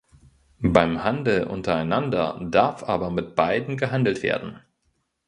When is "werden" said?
4.23-4.59